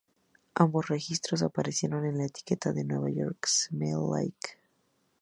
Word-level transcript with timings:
Ambos 0.55 0.87
registros 0.87 1.43
aparecieron 1.43 2.07
en 2.07 2.17
la 2.17 2.25
etiqueta 2.25 2.73
de 2.73 2.83
Nueva 2.83 3.11
York 3.11 3.45
Smells 3.45 4.09
Like. 4.11 4.57